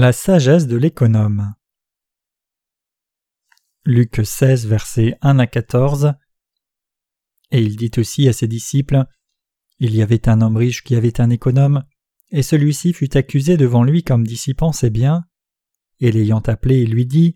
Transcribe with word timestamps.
La 0.00 0.12
sagesse 0.12 0.68
de 0.68 0.76
l'économe. 0.76 1.54
Luc 3.84 4.20
16, 4.22 4.68
versets 4.68 5.16
1 5.22 5.40
à 5.40 5.48
14. 5.48 6.14
Et 7.50 7.60
il 7.60 7.74
dit 7.74 7.90
aussi 7.98 8.28
à 8.28 8.32
ses 8.32 8.46
disciples 8.46 9.06
Il 9.80 9.96
y 9.96 10.00
avait 10.00 10.28
un 10.28 10.40
homme 10.40 10.56
riche 10.56 10.84
qui 10.84 10.94
avait 10.94 11.20
un 11.20 11.30
économe, 11.30 11.82
et 12.30 12.44
celui-ci 12.44 12.92
fut 12.92 13.16
accusé 13.16 13.56
devant 13.56 13.82
lui 13.82 14.04
comme 14.04 14.24
dissipant 14.24 14.70
ses 14.70 14.90
biens. 14.90 15.24
Et 15.98 16.12
l'ayant 16.12 16.44
appelé, 16.46 16.82
il 16.82 16.92
lui 16.92 17.04
dit 17.04 17.34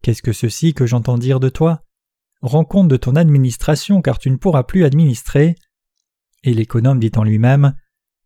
Qu'est-ce 0.00 0.22
que 0.22 0.32
ceci 0.32 0.72
que 0.72 0.86
j'entends 0.86 1.18
dire 1.18 1.38
de 1.38 1.50
toi? 1.50 1.84
Rends 2.40 2.64
compte 2.64 2.88
de 2.88 2.96
ton 2.96 3.14
administration, 3.14 4.00
car 4.00 4.18
tu 4.18 4.30
ne 4.30 4.36
pourras 4.36 4.62
plus 4.62 4.86
administrer. 4.86 5.54
Et 6.44 6.54
l'économe 6.54 6.98
dit 6.98 7.12
en 7.16 7.24
lui-même 7.24 7.74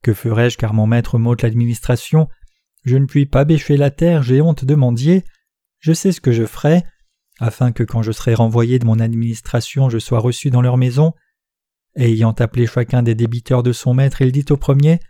Que 0.01 0.15
ferai-je, 0.15 0.59
car 0.59 0.75
mon 0.75 0.87
maître 0.87 1.19
m'ôte 1.19 1.43
l'administration 1.43 2.29
je 2.85 2.97
ne 2.97 3.07
puis 3.07 3.27
pas 3.27 3.45
bêcher 3.45 3.77
la 3.77 3.91
terre, 3.91 4.23
j'ai 4.23 4.41
honte 4.41 4.65
de 4.65 4.75
mendier. 4.75 5.25
Je 5.79 5.93
sais 5.93 6.13
ce 6.13 6.21
que 6.21 6.33
je 6.33 6.45
ferai, 6.45 6.85
afin 7.41 7.73
que 7.73 7.83
quand 7.83 8.03
je 8.03 8.13
serai 8.13 8.35
renvoyé 8.35 8.79
de 8.79 8.87
mon 8.87 9.01
administration, 9.01 9.89
je 9.89 9.99
sois 9.99 10.19
reçu 10.19 10.51
dans 10.51 10.63
leur 10.63 10.77
maison. 10.77 11.15
Et 11.97 12.13
ayant 12.13 12.33
appelé 12.33 12.67
chacun 12.67 13.03
des 13.03 13.15
débiteurs 13.15 13.63
de 13.63 13.73
son 13.73 13.95
maître, 13.95 14.21
il 14.23 14.33
dit 14.33 14.45
au 14.51 14.57
premier 14.57 15.01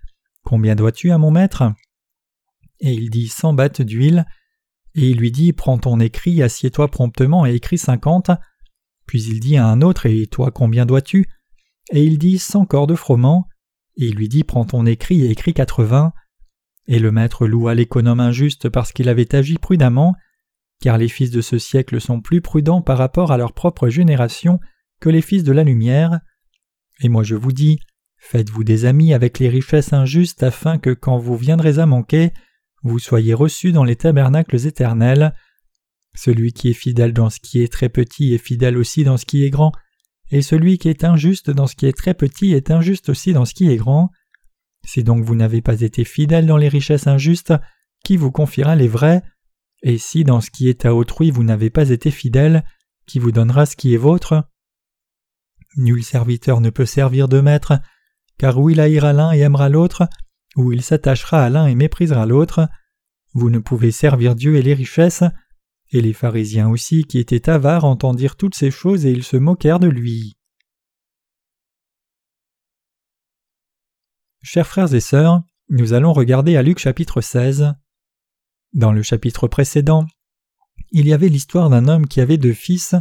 Combien 0.44 0.74
dois-tu 0.74 1.10
à 1.10 1.18
mon 1.18 1.30
maître? 1.30 1.72
Et 2.80 2.92
il 2.92 3.10
dit 3.10 3.28
Cent 3.28 3.54
battes 3.54 3.82
d'huile. 3.82 4.26
Et 4.94 5.10
il 5.10 5.16
lui 5.16 5.32
dit 5.32 5.52
Prends 5.52 5.78
ton 5.78 5.98
écrit, 5.98 6.42
assieds-toi 6.42 6.88
promptement 6.88 7.46
et 7.46 7.54
écris 7.54 7.78
cinquante. 7.78 8.30
Puis 9.06 9.22
il 9.24 9.40
dit 9.40 9.56
à 9.56 9.66
un 9.66 9.80
autre 9.80 10.06
Et 10.06 10.26
toi 10.26 10.50
combien 10.50 10.86
dois-tu? 10.86 11.26
Et 11.92 12.04
il 12.04 12.18
dit 12.18 12.38
Cent 12.38 12.66
corps 12.66 12.86
de 12.86 12.94
froment. 12.94 13.48
Et 13.96 14.06
il 14.06 14.14
lui 14.14 14.28
dit 14.28 14.44
Prends 14.44 14.64
ton 14.64 14.86
écrit 14.86 15.22
et 15.22 15.30
écris 15.30 15.54
quatre-vingts. 15.54 16.12
Et 16.86 16.98
le 16.98 17.10
maître 17.10 17.46
loua 17.46 17.74
l'économe 17.74 18.20
injuste 18.20 18.68
parce 18.68 18.92
qu'il 18.92 19.08
avait 19.08 19.34
agi 19.34 19.58
prudemment, 19.58 20.14
car 20.80 20.98
les 20.98 21.08
fils 21.08 21.30
de 21.30 21.40
ce 21.40 21.58
siècle 21.58 22.00
sont 22.00 22.20
plus 22.20 22.40
prudents 22.40 22.82
par 22.82 22.98
rapport 22.98 23.32
à 23.32 23.38
leur 23.38 23.52
propre 23.52 23.88
génération 23.88 24.60
que 25.00 25.08
les 25.08 25.22
fils 25.22 25.44
de 25.44 25.52
la 25.52 25.64
lumière. 25.64 26.20
Et 27.00 27.08
moi 27.08 27.22
je 27.22 27.36
vous 27.36 27.52
dis, 27.52 27.78
faites-vous 28.18 28.64
des 28.64 28.84
amis 28.84 29.14
avec 29.14 29.38
les 29.38 29.48
richesses 29.48 29.92
injustes 29.92 30.42
afin 30.42 30.78
que 30.78 30.90
quand 30.90 31.18
vous 31.18 31.36
viendrez 31.36 31.78
à 31.78 31.86
manquer, 31.86 32.32
vous 32.82 32.98
soyez 32.98 33.32
reçus 33.32 33.72
dans 33.72 33.84
les 33.84 33.96
tabernacles 33.96 34.66
éternels. 34.66 35.34
Celui 36.14 36.52
qui 36.52 36.68
est 36.68 36.74
fidèle 36.74 37.12
dans 37.14 37.30
ce 37.30 37.40
qui 37.40 37.62
est 37.62 37.72
très 37.72 37.88
petit 37.88 38.34
est 38.34 38.38
fidèle 38.38 38.76
aussi 38.76 39.04
dans 39.04 39.16
ce 39.16 39.24
qui 39.24 39.44
est 39.44 39.50
grand, 39.50 39.72
et 40.30 40.42
celui 40.42 40.78
qui 40.78 40.88
est 40.88 41.04
injuste 41.04 41.50
dans 41.50 41.66
ce 41.66 41.76
qui 41.76 41.86
est 41.86 41.96
très 41.96 42.14
petit 42.14 42.52
est 42.52 42.70
injuste 42.70 43.08
aussi 43.08 43.32
dans 43.32 43.44
ce 43.44 43.54
qui 43.54 43.70
est 43.70 43.76
grand. 43.76 44.10
Si 44.84 45.02
donc 45.02 45.24
vous 45.24 45.34
n'avez 45.34 45.62
pas 45.62 45.80
été 45.80 46.04
fidèle 46.04 46.46
dans 46.46 46.56
les 46.56 46.68
richesses 46.68 47.06
injustes, 47.06 47.54
qui 48.04 48.16
vous 48.16 48.30
confiera 48.30 48.76
les 48.76 48.88
vraies 48.88 49.22
Et 49.82 49.98
si 49.98 50.24
dans 50.24 50.40
ce 50.40 50.50
qui 50.50 50.68
est 50.68 50.84
à 50.84 50.94
autrui 50.94 51.30
vous 51.30 51.44
n'avez 51.44 51.70
pas 51.70 51.90
été 51.90 52.10
fidèle, 52.10 52.64
qui 53.06 53.18
vous 53.18 53.32
donnera 53.32 53.66
ce 53.66 53.76
qui 53.76 53.94
est 53.94 53.98
vôtre? 53.98 54.44
Nul 55.76 56.04
serviteur 56.04 56.60
ne 56.60 56.70
peut 56.70 56.86
servir 56.86 57.28
de 57.28 57.40
maître, 57.40 57.80
car 58.38 58.58
ou 58.58 58.70
il 58.70 58.80
haïra 58.80 59.12
l'un 59.12 59.32
et 59.32 59.40
aimera 59.40 59.68
l'autre, 59.68 60.08
ou 60.56 60.72
il 60.72 60.82
s'attachera 60.82 61.44
à 61.44 61.50
l'un 61.50 61.66
et 61.66 61.74
méprisera 61.74 62.26
l'autre. 62.26 62.68
Vous 63.32 63.50
ne 63.50 63.58
pouvez 63.58 63.90
servir 63.90 64.34
Dieu 64.34 64.56
et 64.56 64.62
les 64.62 64.74
richesses. 64.74 65.24
Et 65.90 66.00
les 66.00 66.12
pharisiens 66.12 66.68
aussi, 66.68 67.04
qui 67.04 67.18
étaient 67.18 67.50
avares, 67.50 67.84
entendirent 67.84 68.36
toutes 68.36 68.54
ces 68.54 68.70
choses 68.70 69.06
et 69.06 69.10
ils 69.10 69.24
se 69.24 69.36
moquèrent 69.36 69.80
de 69.80 69.88
lui. 69.88 70.36
Chers 74.46 74.66
frères 74.66 74.92
et 74.92 75.00
sœurs, 75.00 75.42
nous 75.70 75.94
allons 75.94 76.12
regarder 76.12 76.58
à 76.58 76.62
Luc 76.62 76.78
chapitre 76.78 77.22
16. 77.22 77.72
Dans 78.74 78.92
le 78.92 79.02
chapitre 79.02 79.48
précédent, 79.48 80.06
il 80.92 81.08
y 81.08 81.14
avait 81.14 81.30
l'histoire 81.30 81.70
d'un 81.70 81.88
homme 81.88 82.06
qui 82.06 82.20
avait 82.20 82.36
deux 82.36 82.52
fils. 82.52 82.94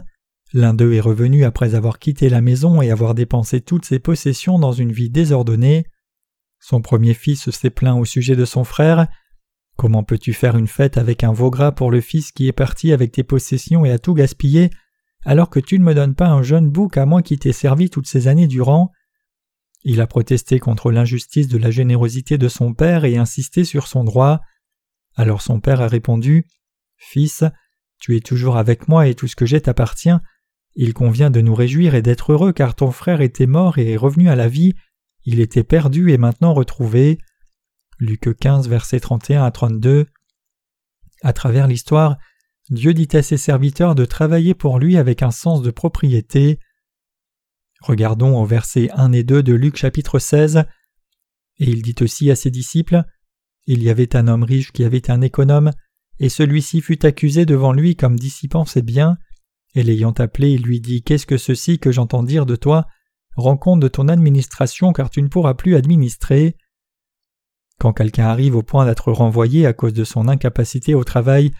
L'un 0.53 0.73
d'eux 0.73 0.93
est 0.93 1.01
revenu 1.01 1.43
après 1.43 1.75
avoir 1.75 1.99
quitté 1.99 2.29
la 2.29 2.39
maison 2.39 2.81
et 2.81 2.91
avoir 2.91 3.13
dépensé 3.13 3.59
toutes 3.59 3.83
ses 3.83 3.99
possessions 3.99 4.57
dans 4.57 4.71
une 4.71 4.93
vie 4.93 5.09
désordonnée. 5.09 5.85
Son 6.61 6.81
premier 6.81 7.13
fils 7.13 7.49
s'est 7.49 7.69
plaint 7.69 7.99
au 7.99 8.05
sujet 8.05 8.37
de 8.37 8.45
son 8.45 8.63
frère. 8.63 9.09
Comment 9.75 10.03
peux-tu 10.03 10.31
faire 10.31 10.55
une 10.55 10.67
fête 10.67 10.97
avec 10.97 11.25
un 11.25 11.33
veau 11.33 11.49
gras 11.49 11.73
pour 11.73 11.91
le 11.91 11.99
fils 11.99 12.31
qui 12.31 12.47
est 12.47 12.53
parti 12.53 12.93
avec 12.93 13.11
tes 13.11 13.23
possessions 13.23 13.83
et 13.83 13.91
a 13.91 13.99
tout 13.99 14.13
gaspillé, 14.13 14.69
alors 15.25 15.49
que 15.49 15.59
tu 15.59 15.77
ne 15.77 15.83
me 15.83 15.93
donnes 15.93 16.15
pas 16.15 16.29
un 16.29 16.41
jeune 16.41 16.69
bouc 16.69 16.95
à 16.95 17.05
moi 17.05 17.21
qui 17.21 17.37
t'ai 17.37 17.51
servi 17.51 17.89
toutes 17.89 18.07
ces 18.07 18.29
années 18.29 18.47
durant? 18.47 18.93
Il 19.83 20.01
a 20.01 20.07
protesté 20.07 20.59
contre 20.59 20.91
l'injustice 20.91 21.47
de 21.47 21.57
la 21.57 21.71
générosité 21.71 22.37
de 22.37 22.47
son 22.47 22.73
père 22.73 23.05
et 23.05 23.17
insisté 23.17 23.65
sur 23.65 23.87
son 23.87 24.03
droit. 24.03 24.39
Alors 25.15 25.41
son 25.41 25.59
père 25.59 25.81
a 25.81 25.87
répondu 25.87 26.45
Fils, 26.95 27.43
tu 27.99 28.15
es 28.15 28.21
toujours 28.21 28.57
avec 28.57 28.87
moi 28.87 29.07
et 29.07 29.15
tout 29.15 29.27
ce 29.27 29.35
que 29.35 29.45
j'ai 29.45 29.61
t'appartient. 29.61 30.15
Il 30.75 30.93
convient 30.93 31.29
de 31.29 31.41
nous 31.41 31.53
réjouir 31.53 31.95
et 31.95 32.01
d'être 32.01 32.31
heureux 32.31 32.53
car 32.53 32.75
ton 32.75 32.91
frère 32.91 33.21
était 33.21 33.45
mort 33.45 33.77
et 33.77 33.91
est 33.91 33.97
revenu 33.97 34.29
à 34.29 34.35
la 34.35 34.47
vie. 34.47 34.73
Il 35.25 35.39
était 35.39 35.63
perdu 35.63 36.11
et 36.11 36.17
maintenant 36.17 36.53
retrouvé. 36.53 37.17
Luc 37.99 38.29
15, 38.37 38.67
versets 38.69 38.99
31 38.99 39.43
à 39.43 39.51
32. 39.51 40.07
À 41.21 41.33
travers 41.33 41.67
l'histoire, 41.67 42.17
Dieu 42.69 42.93
dit 42.93 43.09
à 43.13 43.21
ses 43.21 43.37
serviteurs 43.37 43.95
de 43.95 44.05
travailler 44.05 44.53
pour 44.53 44.79
lui 44.79 44.97
avec 44.97 45.21
un 45.21 45.31
sens 45.31 45.61
de 45.61 45.71
propriété. 45.71 46.59
Regardons 47.83 48.41
au 48.41 48.45
verset 48.45 48.89
1 48.95 49.11
et 49.11 49.23
2 49.23 49.43
de 49.43 49.51
Luc 49.51 49.75
chapitre 49.75 50.17
16. 50.17 50.63
Et 51.59 51.65
il 51.65 51.81
dit 51.81 51.95
aussi 51.99 52.31
à 52.31 52.35
ses 52.37 52.49
disciples 52.49 53.03
Il 53.67 53.83
y 53.83 53.89
avait 53.89 54.15
un 54.15 54.29
homme 54.29 54.43
riche 54.43 54.71
qui 54.71 54.85
avait 54.85 55.11
un 55.11 55.19
économe, 55.19 55.71
et 56.17 56.29
celui-ci 56.29 56.79
fut 56.79 57.05
accusé 57.05 57.45
devant 57.45 57.73
lui 57.73 57.97
comme 57.97 58.17
dissipant 58.17 58.63
ses 58.63 58.81
biens. 58.81 59.17
Et 59.75 59.83
l'ayant 59.83 60.13
appelé, 60.13 60.51
il 60.51 60.61
lui 60.61 60.79
dit 60.79 61.03
Qu'est-ce 61.03 61.25
que 61.25 61.35
ceci 61.35 61.77
que 61.77 61.91
j'entends 61.91 62.23
dire 62.23 62.45
de 62.45 62.55
toi? 62.55 62.87
Rends 63.35 63.57
compte 63.57 63.81
de 63.81 63.89
ton 63.89 64.07
administration, 64.07 64.93
car 64.93 65.09
tu 65.09 65.21
ne 65.21 65.27
pourras 65.27 65.55
plus 65.55 65.75
administrer. 65.75 66.55
Quand 67.79 67.91
quelqu'un 67.91 68.27
arrive 68.27 68.55
au 68.55 68.63
point 68.63 68.85
d'être 68.85 69.11
renvoyé 69.11 69.65
à 69.65 69.73
cause 69.73 69.93
de 69.93 70.05
son 70.05 70.29
incapacité 70.29 70.95
au 70.95 71.03
travail, 71.03 71.51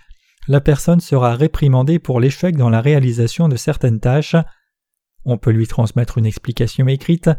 la 0.47 0.61
personne 0.61 1.01
sera 1.01 1.35
réprimandée 1.35 1.99
pour 1.99 2.21
l'échec 2.21 2.55
dans 2.55 2.69
la 2.69 2.79
réalisation 2.79 3.49
de 3.49 3.57
certaines 3.57 3.99
tâches. 3.99 4.37
On 5.25 5.37
peut 5.37 5.51
lui 5.51 5.67
transmettre 5.67 6.17
une 6.17 6.25
explication 6.25 6.87
écrite. 6.87 7.29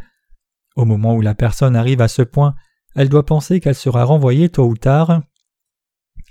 Au 0.77 0.84
moment 0.84 1.15
où 1.15 1.21
la 1.21 1.34
personne 1.34 1.77
arrive 1.77 2.00
à 2.00 2.09
ce 2.09 2.22
point, 2.22 2.55
elle 2.95 3.09
doit 3.09 3.27
penser 3.27 3.61
qu'elle 3.61 3.75
sera 3.75 4.05
renvoyée 4.05 4.49
tôt 4.49 4.67
ou 4.67 4.77
tard. 4.77 5.22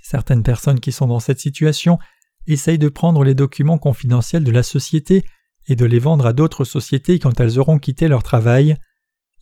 Certaines 0.02 0.44
personnes 0.44 0.80
qui 0.80 0.92
sont 0.92 1.08
dans 1.08 1.19
cette 1.19 1.40
situation 1.40 2.00
essayent 2.47 2.78
de 2.78 2.90
prendre 2.90 3.24
les 3.24 3.36
documents 3.36 3.78
confidentiels 3.78 4.44
de 4.44 4.52
la 4.52 4.63
société 4.63 5.24
et 5.68 5.75
de 5.75 5.86
les 5.86 6.00
vendre 6.00 6.25
à 6.25 6.34
d'autres 6.34 6.66
sociétés 6.66 7.19
quand 7.19 7.40
elles 7.40 7.58
auront 7.58 7.80
quitté 7.80 8.08
leur 8.08 8.24
travail. 8.24 8.75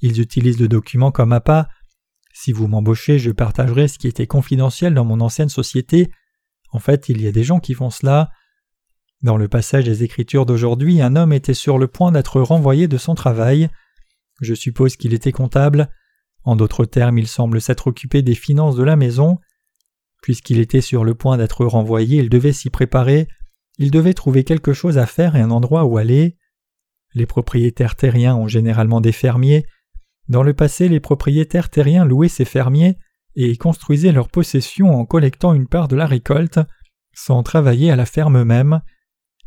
Ils 0.01 0.19
utilisent 0.19 0.59
le 0.59 0.67
document 0.67 1.11
comme 1.11 1.33
appât. 1.33 1.67
Si 2.33 2.51
vous 2.51 2.67
m'embauchez, 2.67 3.19
je 3.19 3.31
partagerai 3.31 3.87
ce 3.87 3.97
qui 3.97 4.07
était 4.07 4.27
confidentiel 4.27 4.93
dans 4.93 5.05
mon 5.05 5.19
ancienne 5.19 5.49
société. 5.49 6.11
En 6.71 6.79
fait, 6.79 7.09
il 7.09 7.21
y 7.21 7.27
a 7.27 7.31
des 7.31 7.43
gens 7.43 7.59
qui 7.59 7.73
font 7.73 7.89
cela. 7.89 8.31
Dans 9.23 9.37
le 9.37 9.47
passage 9.47 9.85
des 9.85 10.03
Écritures 10.03 10.47
d'aujourd'hui, 10.47 10.99
un 11.01 11.15
homme 11.15 11.31
était 11.31 11.53
sur 11.53 11.77
le 11.77 11.87
point 11.87 12.11
d'être 12.11 12.41
renvoyé 12.41 12.87
de 12.87 12.97
son 12.97 13.13
travail. 13.13 13.69
Je 14.41 14.55
suppose 14.55 14.95
qu'il 14.95 15.13
était 15.13 15.31
comptable. 15.31 15.89
En 16.43 16.55
d'autres 16.55 16.85
termes, 16.85 17.19
il 17.19 17.27
semble 17.27 17.61
s'être 17.61 17.87
occupé 17.87 18.23
des 18.23 18.33
finances 18.33 18.75
de 18.75 18.83
la 18.83 18.95
maison. 18.95 19.37
Puisqu'il 20.23 20.59
était 20.59 20.81
sur 20.81 21.03
le 21.03 21.13
point 21.13 21.37
d'être 21.37 21.65
renvoyé, 21.65 22.17
il 22.17 22.29
devait 22.29 22.51
s'y 22.53 22.71
préparer, 22.71 23.27
il 23.77 23.91
devait 23.91 24.15
trouver 24.15 24.43
quelque 24.43 24.73
chose 24.73 24.97
à 24.97 25.05
faire 25.05 25.35
et 25.35 25.41
un 25.41 25.51
endroit 25.51 25.85
où 25.85 25.97
aller. 25.97 26.37
Les 27.13 27.27
propriétaires 27.27 27.95
terriens 27.95 28.35
ont 28.35 28.47
généralement 28.47 29.01
des 29.01 29.11
fermiers. 29.11 29.65
Dans 30.29 30.43
le 30.43 30.53
passé, 30.53 30.87
les 30.87 30.99
propriétaires 30.99 31.69
terriens 31.69 32.05
louaient 32.05 32.27
ces 32.27 32.45
fermiers 32.45 32.97
et 33.35 33.55
construisaient 33.57 34.11
leurs 34.11 34.29
possessions 34.29 34.95
en 34.95 35.05
collectant 35.05 35.53
une 35.53 35.67
part 35.67 35.87
de 35.87 35.95
la 35.95 36.07
récolte, 36.07 36.59
sans 37.13 37.43
travailler 37.43 37.91
à 37.91 37.95
la 37.95 38.05
ferme 38.05 38.43
même. 38.43 38.81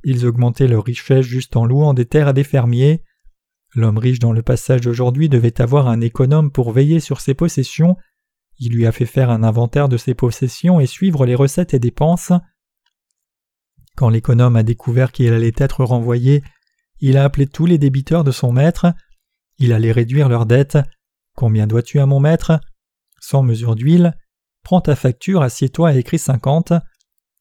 Ils 0.05 0.27
augmentaient 0.27 0.69
leur 0.69 0.85
richesse 0.85 1.25
juste 1.25 1.57
en 1.57 1.65
louant 1.65 1.95
des 1.95 2.05
terres 2.05 2.29
à 2.29 2.33
des 2.33 2.45
fermiers. 2.45 3.03
L'homme 3.75 3.99
riche 3.99 4.19
dans 4.19 4.33
le 4.33 4.43
passage 4.43 4.83
d'aujourd'hui 4.83 5.29
devait 5.29 5.61
avoir 5.61 5.89
un 5.89 6.01
économe 6.01 6.53
pour 6.53 6.73
veiller 6.73 7.01
sur 7.01 7.21
ses 7.21 7.35
possessions. 7.35 7.97
Il 8.59 8.73
lui 8.73 8.87
a 8.87 8.93
fait 8.93 9.07
faire 9.07 9.31
un 9.31 9.43
inventaire 9.43 9.89
de 9.89 9.97
ses 9.97 10.15
possessions 10.15 10.79
et 10.79 10.87
suivre 10.87 11.27
les 11.27 11.35
recettes 11.35 11.75
et 11.75 11.79
dépenses. 11.79 12.33
Quand 13.97 14.11
l'économe 14.11 14.57
a 14.57 14.63
découvert 14.63 15.11
qu'il 15.11 15.33
allait 15.33 15.53
être 15.57 15.85
renvoyé, 15.85 16.43
il 17.01 17.17
a 17.17 17.25
appelé 17.25 17.47
tous 17.47 17.67
les 17.67 17.79
débiteurs 17.79 18.25
de 18.25 18.31
son 18.31 18.53
maître. 18.53 18.93
Il 19.59 19.73
allait 19.73 19.93
réduire 19.93 20.29
leurs 20.29 20.47
dettes. 20.47 20.79
Combien 21.35 21.67
dois-tu 21.67 21.99
à 21.99 22.07
mon 22.07 22.21
maître? 22.21 22.61
Sans 23.21 23.43
mesure 23.43 23.75
d'huile. 23.75 24.17
Prends 24.63 24.81
ta 24.81 24.97
facture, 24.97 25.43
assieds-toi 25.43 25.95
et 25.95 25.99
écris 25.99 26.19
cinquante. 26.19 26.73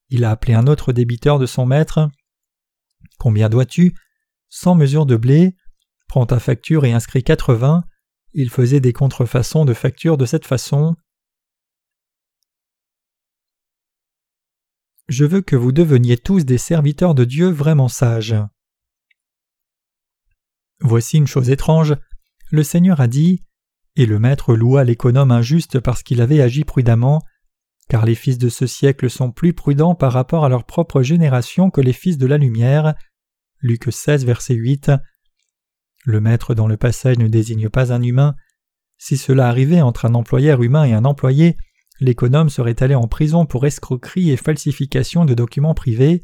Il 0.10 0.24
a 0.24 0.32
appelé 0.32 0.54
un 0.54 0.68
autre 0.68 0.94
débiteur 0.94 1.40
de 1.40 1.46
son 1.46 1.66
maître. 1.66 2.10
Combien 3.20 3.50
dois-tu? 3.50 3.96
Cent 4.50 4.76
mesures 4.76 5.06
de 5.06 5.16
blé. 5.16 5.56
Prends 6.08 6.26
ta 6.26 6.40
facture 6.40 6.86
et 6.86 6.94
inscris 6.94 7.24
quatre-vingts. 7.24 7.84
Il 8.34 8.50
faisait 8.50 8.80
des 8.80 8.94
contrefaçons 8.94 9.66
de 9.66 9.74
factures 9.74 10.18
de 10.18 10.26
cette 10.26 10.46
façon. 10.46 10.96
Je 15.08 15.26
veux 15.26 15.42
que 15.42 15.56
vous 15.56 15.72
deveniez 15.72 16.18
tous 16.18 16.46
des 16.46 16.58
serviteurs 16.58 17.14
de 17.14 17.26
Dieu 17.26 17.50
vraiment 17.50 17.90
sages. 17.90 18.36
Voici 20.80 21.18
une 21.18 21.28
chose 21.28 21.50
étrange. 21.50 21.96
Le 22.52 22.64
Seigneur 22.64 23.02
a 23.02 23.08
dit 23.08 23.44
Et 23.96 24.06
le 24.06 24.20
maître 24.20 24.56
loua 24.56 24.84
l'économe 24.84 25.32
injuste 25.32 25.80
parce 25.80 26.04
qu'il 26.04 26.22
avait 26.22 26.42
agi 26.42 26.64
prudemment, 26.64 27.22
car 27.90 28.06
les 28.06 28.16
fils 28.16 28.38
de 28.38 28.50
ce 28.50 28.66
siècle 28.66 29.10
sont 29.10 29.32
plus 29.32 29.54
prudents 29.54 29.96
par 29.96 30.14
rapport 30.14 30.46
à 30.46 30.50
leur 30.50 30.66
propre 30.66 31.02
génération 31.02 31.70
que 31.70 31.82
les 31.82 31.94
fils 31.94 32.18
de 32.18 32.28
la 32.28 32.38
lumière. 32.38 32.96
Luc 33.62 33.88
16, 33.92 34.26
verset 34.26 34.56
8. 34.56 34.92
Le 36.06 36.20
maître 36.20 36.54
dans 36.54 36.68
le 36.68 36.78
passage 36.78 37.18
ne 37.18 37.28
désigne 37.28 37.70
pas 37.70 37.94
un 37.94 38.02
humain. 38.02 38.36
Si 38.98 39.18
cela 39.18 39.48
arrivait 39.48 39.82
entre 39.82 40.06
un 40.06 40.16
employeur 40.16 40.62
humain 40.64 40.86
et 40.86 40.94
un 40.94 41.06
employé, 41.06 41.58
l'économe 42.00 42.50
serait 42.50 42.82
allé 42.82 42.96
en 42.96 43.08
prison 43.08 43.46
pour 43.46 43.66
escroquerie 43.66 44.32
et 44.32 44.38
falsification 44.38 45.26
de 45.26 45.34
documents 45.34 45.74
privés. 45.74 46.24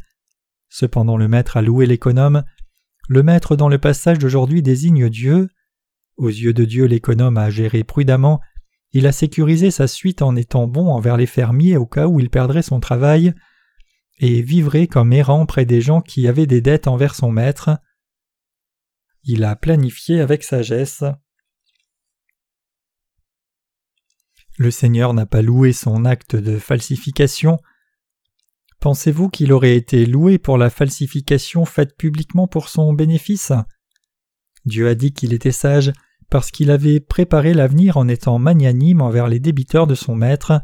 Cependant 0.69 1.17
le 1.17 1.27
maître 1.27 1.57
a 1.57 1.61
loué 1.61 1.85
l'économe. 1.85 2.43
Le 3.07 3.23
maître 3.23 3.55
dans 3.55 3.69
le 3.69 3.77
passage 3.77 4.19
d'aujourd'hui 4.19 4.61
désigne 4.61 5.09
Dieu. 5.09 5.49
Aux 6.17 6.27
yeux 6.27 6.53
de 6.53 6.65
Dieu 6.65 6.85
l'économe 6.85 7.37
a 7.37 7.49
géré 7.49 7.83
prudemment, 7.83 8.41
il 8.91 9.05
a 9.05 9.11
sécurisé 9.11 9.71
sa 9.71 9.87
suite 9.87 10.21
en 10.21 10.35
étant 10.35 10.67
bon 10.67 10.87
envers 10.87 11.17
les 11.17 11.27
fermiers 11.27 11.77
au 11.77 11.85
cas 11.85 12.07
où 12.07 12.19
il 12.19 12.29
perdrait 12.29 12.63
son 12.63 12.79
travail, 12.79 13.33
et 14.19 14.41
vivrait 14.41 14.87
comme 14.87 15.13
errant 15.13 15.45
près 15.45 15.65
des 15.65 15.81
gens 15.81 16.01
qui 16.01 16.27
avaient 16.27 16.47
des 16.47 16.61
dettes 16.61 16.87
envers 16.87 17.15
son 17.15 17.31
maître. 17.31 17.77
Il 19.23 19.43
a 19.43 19.55
planifié 19.55 20.19
avec 20.19 20.43
sagesse. 20.43 21.03
Le 24.57 24.71
Seigneur 24.71 25.13
n'a 25.13 25.25
pas 25.25 25.41
loué 25.41 25.71
son 25.71 26.03
acte 26.03 26.35
de 26.35 26.57
falsification. 26.57 27.59
Pensez-vous 28.81 29.29
qu'il 29.29 29.53
aurait 29.53 29.75
été 29.75 30.05
loué 30.05 30.37
pour 30.37 30.57
la 30.57 30.69
falsification 30.69 31.63
faite 31.63 31.95
publiquement 31.95 32.47
pour 32.47 32.67
son 32.67 32.91
bénéfice? 32.91 33.53
Dieu 34.65 34.89
a 34.89 34.95
dit 34.95 35.13
qu'il 35.13 35.33
était 35.33 35.53
sage 35.53 35.93
parce 36.29 36.51
qu'il 36.51 36.71
avait 36.71 36.99
préparé 36.99 37.53
l'avenir 37.53 37.97
en 37.97 38.07
étant 38.07 38.39
magnanime 38.39 39.01
envers 39.01 39.27
les 39.27 39.39
débiteurs 39.39 39.87
de 39.87 39.95
son 39.95 40.15
maître. 40.15 40.61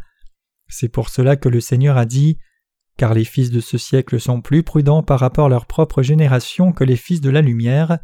C'est 0.67 0.89
pour 0.89 1.09
cela 1.09 1.35
que 1.35 1.49
le 1.49 1.59
Seigneur 1.59 1.97
a 1.97 2.05
dit 2.05 2.37
Car 2.97 3.13
les 3.13 3.25
fils 3.25 3.51
de 3.51 3.59
ce 3.59 3.77
siècle 3.77 4.19
sont 4.19 4.41
plus 4.41 4.63
prudents 4.63 5.03
par 5.03 5.19
rapport 5.19 5.47
à 5.47 5.49
leur 5.49 5.65
propre 5.65 6.03
génération 6.03 6.71
que 6.71 6.83
les 6.83 6.95
fils 6.95 7.21
de 7.21 7.29
la 7.29 7.41
lumière. 7.41 7.99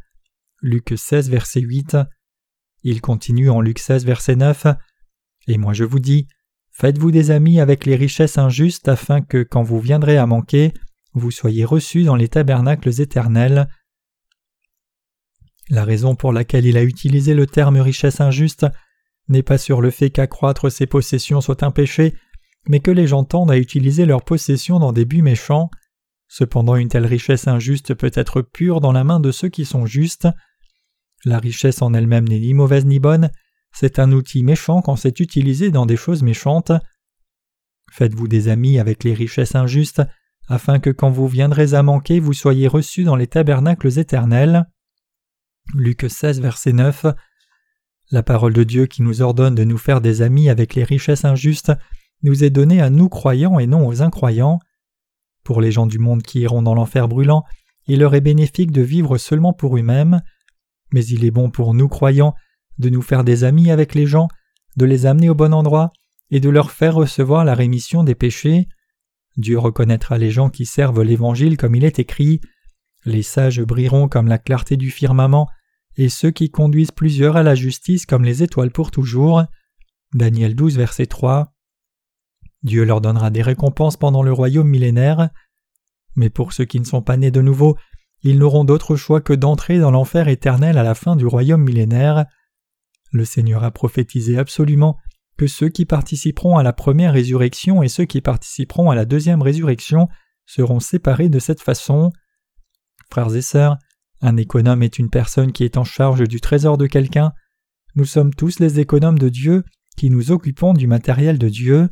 Luc 0.62 0.94
16, 0.96 1.30
verset 1.30 1.62
8. 1.62 1.98
Il 2.84 3.02
continue 3.02 3.50
en 3.50 3.62
Luc 3.62 3.80
16, 3.80 4.06
verset 4.06 4.36
9. 4.36 4.68
Et 5.48 5.58
moi 5.58 5.74
je 5.74 5.84
vous 5.84 6.00
dis, 6.00 6.28
faites-vous 6.72 7.12
des 7.12 7.32
amis 7.32 7.60
avec 7.60 7.86
les 7.86 7.96
richesses 7.96 8.38
injustes 8.38 8.88
afin 8.88 9.22
que, 9.22 9.44
quand 9.44 9.64
vous 9.64 9.80
viendrez 9.80 10.18
à 10.18 10.26
manquer, 10.26 10.74
vous 11.14 11.32
soyez 11.32 11.66
reçus 11.66 12.04
dans 12.04 12.16
les 12.16 12.28
tabernacles 12.30 13.02
éternels. 13.02 13.68
La 15.72 15.86
raison 15.86 16.16
pour 16.16 16.34
laquelle 16.34 16.66
il 16.66 16.76
a 16.76 16.84
utilisé 16.84 17.34
le 17.34 17.48
terme 17.48 17.78
richesse 17.78 18.20
injuste 18.20 18.68
n'est 19.30 19.42
pas 19.42 19.58
sur 19.58 19.80
le 19.80 19.90
fait 19.90 20.10
qu'accroître 20.10 20.70
ses 20.70 20.86
possessions 20.86 21.40
soit 21.40 21.64
un 21.64 21.72
péché, 21.72 22.14
mais 22.68 22.82
que 22.82 22.92
les 22.92 23.08
gens 23.08 23.24
tendent 23.24 23.52
à 23.52 23.58
utiliser 23.58 24.06
leurs 24.06 24.26
possessions 24.26 24.80
dans 24.80 24.92
des 24.92 25.06
buts 25.06 25.22
méchants. 25.22 25.70
Cependant 26.28 26.76
une 26.76 26.90
telle 26.90 27.06
richesse 27.06 27.48
injuste 27.48 27.94
peut 27.94 28.12
être 28.14 28.42
pure 28.42 28.82
dans 28.82 28.92
la 28.92 29.06
main 29.06 29.22
de 29.22 29.32
ceux 29.32 29.48
qui 29.48 29.64
sont 29.64 29.86
justes. 29.86 30.28
La 31.24 31.40
richesse 31.40 31.82
en 31.82 31.94
elle-même 31.94 32.28
n'est 32.28 32.40
ni 32.40 32.54
mauvaise 32.54 32.86
ni 32.86 33.00
bonne, 33.00 33.32
c'est 33.72 33.98
un 33.98 34.12
outil 34.12 34.44
méchant 34.44 34.82
quand 34.82 34.98
c'est 34.98 35.22
utilisé 35.22 35.72
dans 35.72 35.86
des 35.86 35.96
choses 35.96 36.22
méchantes. 36.22 36.74
Faites-vous 37.94 38.28
des 38.28 38.50
amis 38.50 38.78
avec 38.78 39.06
les 39.06 39.14
richesses 39.14 39.56
injustes, 39.56 40.02
afin 40.50 40.80
que 40.80 40.90
quand 40.90 41.12
vous 41.12 41.30
viendrez 41.30 41.76
à 41.76 41.82
manquer, 41.82 42.20
vous 42.20 42.34
soyez 42.34 42.68
reçus 42.68 43.06
dans 43.06 43.16
les 43.16 43.28
tabernacles 43.28 43.98
éternels. 44.00 44.66
Luc 45.74 46.06
16, 46.10 46.42
verset 46.42 46.74
9. 46.74 47.06
La 48.12 48.24
parole 48.24 48.52
de 48.52 48.64
Dieu 48.64 48.88
qui 48.88 49.04
nous 49.04 49.22
ordonne 49.22 49.56
de 49.56 49.64
nous 49.64 49.78
faire 49.78 50.02
des 50.02 50.22
amis 50.22 50.50
avec 50.50 50.76
les 50.76 50.84
richesses 50.84 51.24
injustes 51.24 51.72
nous 52.24 52.44
est 52.44 52.50
donnée 52.50 52.82
à 52.82 52.90
nous 52.90 53.08
croyants 53.08 53.58
et 53.58 53.68
non 53.68 53.88
aux 53.88 54.02
incroyants. 54.02 54.60
Pour 55.44 55.62
les 55.62 55.72
gens 55.72 55.88
du 55.88 55.98
monde 55.98 56.24
qui 56.24 56.42
iront 56.42 56.62
dans 56.62 56.76
l'enfer 56.76 57.08
brûlant, 57.08 57.44
il 57.88 58.00
leur 58.00 58.14
est 58.16 58.22
bénéfique 58.22 58.72
de 58.72 58.82
vivre 58.82 59.18
seulement 59.18 59.54
pour 59.54 59.78
eux-mêmes, 59.78 60.22
mais 60.94 61.06
il 61.06 61.24
est 61.24 61.32
bon 61.32 61.50
pour 61.50 61.74
nous 61.74 61.88
croyants 61.88 62.36
de 62.78 62.90
nous 62.90 63.02
faire 63.02 63.24
des 63.24 63.46
amis 63.46 63.72
avec 63.72 63.96
les 63.96 64.06
gens, 64.06 64.28
de 64.76 64.86
les 64.86 65.06
amener 65.06 65.30
au 65.30 65.36
bon 65.36 65.54
endroit 65.54 65.92
et 66.32 66.42
de 66.42 66.50
leur 66.50 66.72
faire 66.72 66.96
recevoir 66.96 67.46
la 67.46 67.56
rémission 67.56 68.04
des 68.04 68.16
péchés. 68.16 68.68
Dieu 69.38 69.58
reconnaîtra 69.58 70.18
les 70.18 70.32
gens 70.32 70.50
qui 70.50 70.66
servent 70.66 71.02
l'Évangile 71.02 71.56
comme 71.56 71.76
il 71.76 71.86
est 71.86 72.00
écrit. 72.00 72.42
Les 73.06 73.24
sages 73.24 73.62
brilleront 73.62 74.08
comme 74.08 74.28
la 74.28 74.38
clarté 74.38 74.78
du 74.78 74.92
firmament, 74.92 75.48
et 75.98 76.10
ceux 76.10 76.32
qui 76.32 76.50
conduisent 76.50 76.92
plusieurs 76.92 77.36
à 77.36 77.44
la 77.44 77.56
justice 77.56 78.06
comme 78.06 78.24
les 78.24 78.44
étoiles 78.44 78.72
pour 78.72 78.92
toujours. 78.92 79.44
Daniel 80.14 80.56
12, 80.56 80.78
verset 80.78 81.06
3. 81.06 81.54
Dieu 82.64 82.84
leur 82.84 83.02
donnera 83.02 83.30
des 83.30 83.42
récompenses 83.42 83.98
pendant 83.98 84.24
le 84.24 84.32
royaume 84.32 84.68
millénaire. 84.68 85.30
Mais 86.16 86.30
pour 86.30 86.54
ceux 86.54 86.66
qui 86.66 86.80
ne 86.80 86.86
sont 86.86 87.02
pas 87.02 87.18
nés 87.18 87.32
de 87.32 87.42
nouveau, 87.42 87.78
ils 88.24 88.38
n'auront 88.38 88.66
d'autre 88.66 88.96
choix 88.96 89.22
que 89.22 89.34
d'entrer 89.34 89.80
dans 89.80 89.92
l'enfer 89.92 90.28
éternel 90.28 90.78
à 90.78 90.84
la 90.84 90.94
fin 90.94 91.16
du 91.16 91.26
royaume 91.26 91.64
millénaire. 91.64 92.26
Le 93.12 93.26
Seigneur 93.26 93.64
a 93.64 93.72
prophétisé 93.72 94.38
absolument 94.38 94.98
que 95.38 95.48
ceux 95.48 95.70
qui 95.70 95.86
participeront 95.86 96.58
à 96.58 96.64
la 96.64 96.74
première 96.74 97.14
résurrection 97.14 97.82
et 97.82 97.88
ceux 97.88 98.06
qui 98.06 98.22
participeront 98.22 98.92
à 98.92 98.96
la 98.96 99.06
deuxième 99.06 99.42
résurrection 99.42 100.08
seront 100.46 100.80
séparés 100.80 101.30
de 101.30 101.40
cette 101.40 101.62
façon. 101.62 102.12
Frères 103.10 103.36
et 103.36 103.42
sœurs, 103.42 103.78
un 104.22 104.38
économe 104.38 104.84
est 104.84 105.00
une 105.00 105.10
personne 105.10 105.52
qui 105.52 105.64
est 105.64 105.78
en 105.78 105.84
charge 105.84 106.28
du 106.28 106.40
trésor 106.42 106.78
de 106.78 106.88
quelqu'un. 106.88 107.34
Nous 107.96 108.06
sommes 108.06 108.34
tous 108.34 108.60
les 108.60 108.80
économes 108.80 109.20
de 109.20 109.30
Dieu 109.30 109.64
qui 109.98 110.10
nous 110.10 110.32
occupons 110.32 110.74
du 110.74 110.88
matériel 110.88 111.38
de 111.38 111.50
Dieu. 111.50 111.90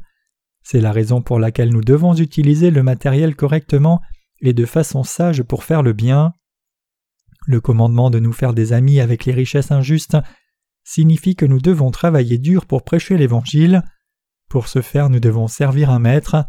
C'est 0.64 0.82
la 0.82 0.92
raison 0.92 1.22
pour 1.22 1.40
laquelle 1.40 1.70
nous 1.70 1.84
devons 1.84 2.13
utiliser 2.16 2.72
le 2.72 2.84
matériel 2.84 3.36
correctement 3.36 4.01
et 4.42 4.54
de 4.54 4.66
façon 4.66 5.04
sage 5.04 5.44
pour 5.44 5.63
faire 5.63 5.82
le 5.82 5.94
bien. 5.94 6.34
Le 7.48 7.60
commandement 7.60 8.10
de 8.10 8.20
nous 8.20 8.34
faire 8.34 8.54
des 8.54 8.74
amis 8.74 9.00
avec 9.00 9.25
les 9.25 9.34
richesses 9.34 9.72
injustes 9.72 10.18
signifie 10.84 11.36
que 11.36 11.46
nous 11.46 11.60
devons 11.60 11.92
travailler 11.92 12.38
dur 12.38 12.66
pour 12.66 12.84
prêcher 12.84 13.18
l'Évangile. 13.18 13.84
Pour 14.50 14.68
ce 14.68 14.82
faire, 14.82 15.10
nous 15.10 15.20
devons 15.20 15.48
servir 15.48 15.89
un 15.89 16.00
maître. 16.00 16.46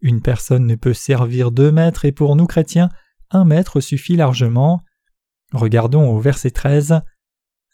Une 0.00 0.22
personne 0.22 0.66
ne 0.66 0.74
peut 0.74 0.92
servir 0.92 1.50
deux 1.50 1.72
maîtres 1.72 2.04
et 2.04 2.12
pour 2.12 2.36
nous 2.36 2.46
chrétiens, 2.46 2.88
un 3.34 3.44
maître 3.44 3.80
suffit 3.80 4.16
largement. 4.16 4.82
Regardons 5.52 6.08
au 6.08 6.18
verset 6.18 6.50
13. 6.50 7.00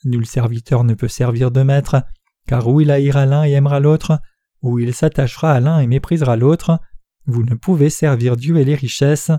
Nul 0.05 0.27
serviteur 0.27 0.85
ne 0.85 0.95
peut 0.95 1.09
servir 1.09 1.51
deux 1.51 1.65
maîtres, 1.65 2.03
car 2.47 2.67
ou 2.69 2.81
il 2.81 2.91
haïra 2.91 3.27
l'un 3.27 3.45
et 3.45 3.53
aimera 3.53 3.81
l'autre, 3.81 4.21
ou 4.63 4.79
il 4.79 4.95
s'attachera 4.95 5.53
à 5.53 5.61
l'un 5.61 5.81
et 5.81 5.87
méprisera 5.87 6.37
l'autre. 6.37 6.81
Vous 7.27 7.43
ne 7.43 7.55
pouvez 7.55 7.91
servir 7.91 8.37
Dieu 8.37 8.57
et 8.57 8.65
les 8.65 8.75
richesses. 8.75 9.31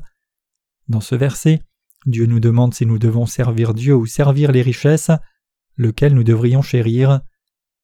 Dans 0.87 1.01
ce 1.01 1.15
verset, 1.15 1.61
Dieu 2.05 2.25
nous 2.25 2.39
demande 2.39 2.73
si 2.73 2.85
nous 2.85 2.99
devons 2.99 3.25
servir 3.25 3.73
Dieu 3.73 3.95
ou 3.95 4.05
servir 4.05 4.51
les 4.51 4.61
richesses 4.61 5.11
lequel 5.77 6.13
nous 6.13 6.23
devrions 6.23 6.61
chérir. 6.61 7.21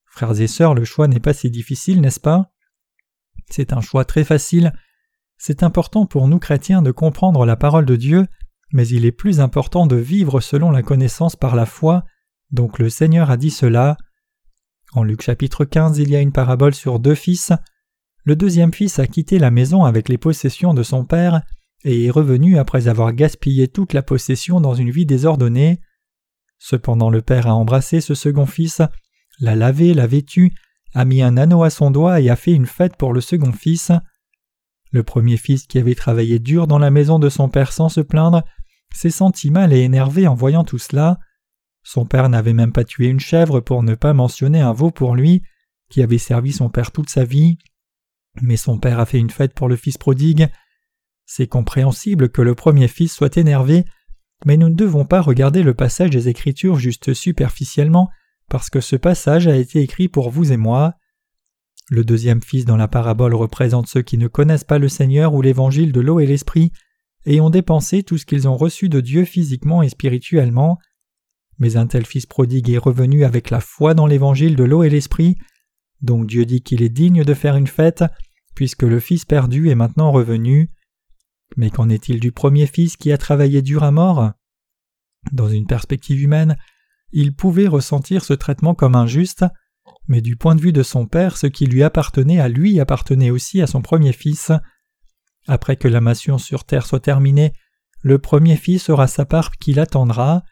Frères 0.05 0.39
et 0.39 0.47
sœurs, 0.47 0.73
le 0.73 0.85
choix 0.85 1.07
n'est 1.07 1.19
pas 1.19 1.33
si 1.33 1.49
difficile, 1.49 2.01
n'est-ce 2.01 2.19
pas? 2.19 2.51
C'est 3.49 3.73
un 3.73 3.81
choix 3.81 4.05
très 4.05 4.23
facile. 4.23 4.73
C'est 5.37 5.63
important 5.63 6.05
pour 6.05 6.27
nous 6.27 6.39
chrétiens 6.39 6.81
de 6.81 6.91
comprendre 6.91 7.45
la 7.45 7.55
parole 7.55 7.85
de 7.85 7.95
Dieu, 7.95 8.27
mais 8.71 8.87
il 8.87 9.05
est 9.05 9.11
plus 9.11 9.39
important 9.39 9.87
de 9.87 9.95
vivre 9.95 10.41
selon 10.41 10.71
la 10.71 10.83
connaissance 10.83 11.35
par 11.35 11.55
la 11.55 11.65
foi, 11.65 12.03
donc 12.51 12.79
le 12.79 12.89
Seigneur 12.89 13.29
a 13.29 13.37
dit 13.37 13.51
cela. 13.51 13.97
En 14.93 15.03
Luc 15.03 15.21
chapitre 15.21 15.65
15, 15.65 15.99
il 15.99 16.09
y 16.09 16.15
a 16.15 16.21
une 16.21 16.31
parabole 16.31 16.73
sur 16.73 16.99
deux 16.99 17.15
fils. 17.15 17.51
Le 18.23 18.35
deuxième 18.35 18.73
fils 18.73 18.99
a 18.99 19.07
quitté 19.07 19.37
la 19.37 19.51
maison 19.51 19.85
avec 19.85 20.09
les 20.09 20.17
possessions 20.17 20.73
de 20.73 20.83
son 20.83 21.05
père 21.05 21.41
et 21.83 22.05
est 22.05 22.11
revenu 22.11 22.57
après 22.57 22.87
avoir 22.87 23.13
gaspillé 23.13 23.67
toute 23.67 23.93
la 23.93 24.01
possession 24.01 24.59
dans 24.59 24.73
une 24.73 24.91
vie 24.91 25.05
désordonnée. 25.05 25.79
Cependant 26.57 27.09
le 27.09 27.21
père 27.21 27.47
a 27.47 27.53
embrassé 27.53 28.01
ce 28.01 28.15
second 28.15 28.45
fils, 28.45 28.81
l'a 29.39 29.55
lavé, 29.55 29.93
l'a 29.93 30.07
vêtu, 30.07 30.53
a 30.93 31.05
mis 31.05 31.21
un 31.21 31.37
anneau 31.37 31.63
à 31.63 31.69
son 31.69 31.91
doigt 31.91 32.19
et 32.19 32.29
a 32.29 32.35
fait 32.35 32.53
une 32.53 32.65
fête 32.65 32.97
pour 32.97 33.13
le 33.13 33.21
second 33.21 33.51
fils. 33.51 33.91
Le 34.91 35.03
premier 35.03 35.37
fils 35.37 35.67
qui 35.67 35.79
avait 35.79 35.95
travaillé 35.95 36.39
dur 36.39 36.67
dans 36.67 36.79
la 36.79 36.91
maison 36.91 37.19
de 37.19 37.29
son 37.29 37.49
père 37.49 37.71
sans 37.71 37.89
se 37.89 38.01
plaindre 38.01 38.43
s'est 38.93 39.09
senti 39.09 39.51
mal 39.51 39.73
et 39.73 39.81
énervé 39.81 40.27
en 40.27 40.35
voyant 40.35 40.63
tout 40.63 40.77
cela. 40.77 41.19
Son 41.83 42.05
père 42.05 42.29
n'avait 42.29 42.53
même 42.53 42.71
pas 42.71 42.83
tué 42.83 43.07
une 43.07 43.19
chèvre 43.19 43.59
pour 43.59 43.83
ne 43.83 43.95
pas 43.95 44.13
mentionner 44.13 44.61
un 44.61 44.73
veau 44.73 44.91
pour 44.91 45.15
lui, 45.15 45.43
qui 45.89 46.01
avait 46.01 46.17
servi 46.17 46.51
son 46.51 46.69
père 46.69 46.91
toute 46.91 47.09
sa 47.09 47.23
vie. 47.23 47.57
Mais 48.41 48.57
son 48.57 48.77
père 48.77 48.99
a 48.99 49.05
fait 49.05 49.19
une 49.19 49.29
fête 49.29 49.53
pour 49.53 49.67
le 49.67 49.75
fils 49.75 49.97
prodigue. 49.97 50.49
C'est 51.25 51.47
compréhensible 51.47 52.29
que 52.29 52.41
le 52.41 52.55
premier 52.55 52.87
fils 52.87 53.13
soit 53.13 53.37
énervé 53.37 53.85
mais 54.45 54.57
nous 54.57 54.69
ne 54.69 54.75
devons 54.75 55.05
pas 55.05 55.21
regarder 55.21 55.63
le 55.63 55.73
passage 55.73 56.09
des 56.09 56.29
Écritures 56.29 56.77
juste 56.77 57.13
superficiellement, 57.13 58.09
parce 58.49 58.69
que 58.69 58.81
ce 58.81 58.95
passage 58.95 59.47
a 59.47 59.55
été 59.55 59.81
écrit 59.81 60.07
pour 60.07 60.29
vous 60.29 60.51
et 60.51 60.57
moi. 60.57 60.93
Le 61.89 62.03
deuxième 62.03 62.41
fils 62.41 62.65
dans 62.65 62.75
la 62.75 62.87
parabole 62.87 63.33
représente 63.33 63.87
ceux 63.87 64.01
qui 64.01 64.17
ne 64.17 64.27
connaissent 64.27 64.65
pas 64.65 64.79
le 64.79 64.89
Seigneur 64.89 65.33
ou 65.33 65.41
l'évangile 65.41 65.91
de 65.91 66.01
l'eau 66.01 66.19
et 66.19 66.25
l'esprit, 66.25 66.71
et 67.25 67.39
ont 67.39 67.49
dépensé 67.49 68.03
tout 68.03 68.17
ce 68.17 68.25
qu'ils 68.25 68.47
ont 68.47 68.57
reçu 68.57 68.89
de 68.89 68.99
Dieu 68.99 69.25
physiquement 69.25 69.81
et 69.81 69.89
spirituellement. 69.89 70.77
Mais 71.59 71.77
un 71.77 71.87
tel 71.87 72.05
fils 72.05 72.25
prodigue 72.25 72.69
est 72.69 72.77
revenu 72.77 73.23
avec 73.23 73.49
la 73.49 73.61
foi 73.61 73.93
dans 73.93 74.05
l'évangile 74.05 74.55
de 74.55 74.63
l'eau 74.63 74.83
et 74.83 74.89
l'esprit, 74.89 75.37
donc 76.01 76.27
Dieu 76.27 76.45
dit 76.45 76.61
qu'il 76.61 76.81
est 76.81 76.89
digne 76.89 77.23
de 77.23 77.33
faire 77.33 77.55
une 77.55 77.67
fête, 77.67 78.03
puisque 78.53 78.83
le 78.83 78.99
fils 78.99 79.25
perdu 79.25 79.69
est 79.69 79.75
maintenant 79.75 80.11
revenu. 80.11 80.71
Mais 81.55 81.69
qu'en 81.69 81.89
est-il 81.89 82.19
du 82.19 82.31
premier 82.31 82.67
fils 82.67 82.97
qui 82.97 83.11
a 83.11 83.17
travaillé 83.17 83.61
dur 83.61 83.83
à 83.83 83.91
mort? 83.91 84.31
Dans 85.31 85.49
une 85.49 85.67
perspective 85.67 86.21
humaine, 86.21 86.57
il 87.11 87.33
pouvait 87.33 87.67
ressentir 87.67 88.25
ce 88.25 88.33
traitement 88.33 88.75
comme 88.75 88.95
injuste, 88.95 89.45
mais 90.07 90.21
du 90.21 90.35
point 90.35 90.55
de 90.55 90.61
vue 90.61 90.73
de 90.73 90.83
son 90.83 91.05
père, 91.05 91.37
ce 91.37 91.47
qui 91.47 91.65
lui 91.65 91.83
appartenait 91.83 92.39
à 92.39 92.47
lui 92.47 92.79
appartenait 92.79 93.29
aussi 93.29 93.61
à 93.61 93.67
son 93.67 93.81
premier 93.81 94.13
fils. 94.13 94.51
Après 95.47 95.75
que 95.75 95.87
la 95.87 96.01
mation 96.01 96.37
sur 96.37 96.63
terre 96.63 96.85
soit 96.85 96.99
terminée, 96.99 97.53
le 98.01 98.19
premier 98.19 98.55
fils 98.55 98.89
aura 98.89 99.07
sa 99.07 99.25
part 99.25 99.51
qui 99.57 99.73
l'attendra. 99.73 100.43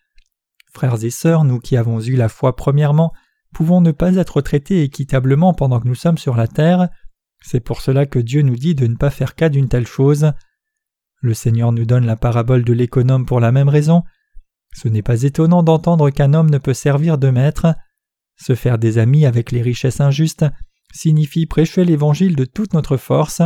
Frères 0.74 1.04
et 1.04 1.10
sœurs, 1.10 1.44
nous 1.44 1.60
qui 1.60 1.78
avons 1.78 2.02
eu 2.02 2.16
la 2.16 2.28
foi 2.28 2.56
premièrement, 2.56 3.14
pouvons 3.54 3.82
ne 3.82 3.92
pas 3.92 4.16
être 4.16 4.42
traités 4.42 4.84
équitablement 4.84 5.54
pendant 5.54 5.80
que 5.80 5.88
nous 5.88 5.96
sommes 5.96 6.18
sur 6.18 6.36
la 6.36 6.48
terre. 6.48 6.90
C'est 7.42 7.62
pour 7.62 7.82
cela 7.82 8.06
que 8.06 8.20
Dieu 8.20 8.42
nous 8.42 8.56
dit 8.56 8.76
de 8.76 8.88
ne 8.88 8.96
pas 8.96 9.10
faire 9.10 9.36
cas 9.36 9.50
d'une 9.50 9.70
telle 9.70 9.88
chose. 9.88 10.32
Le 11.22 11.34
Seigneur 11.34 11.72
nous 11.72 11.86
donne 11.86 12.06
la 12.06 12.18
parabole 12.18 12.66
de 12.66 12.74
l'économe 12.74 13.26
pour 13.26 13.40
la 13.40 13.52
même 13.52 13.70
raison. 13.70 14.04
Ce 14.74 14.90
n'est 14.90 15.02
pas 15.02 15.24
étonnant 15.24 15.64
d'entendre 15.64 16.10
qu'un 16.10 16.34
homme 16.34 16.50
ne 16.50 16.58
peut 16.58 16.74
servir 16.74 17.18
de 17.18 17.30
maître. 17.30 17.76
Se 18.38 18.56
faire 18.56 18.77
des 18.77 18.98
amis 18.98 19.25
avec 19.25 19.51
les 19.51 19.62
richesses 19.62 20.01
injustes 20.01 20.46
signifie 20.94 21.46
prêcher 21.46 21.86
l'Évangile 21.86 22.36
de 22.36 22.46
toute 22.46 22.74
notre 22.74 22.98
force. 22.98 23.42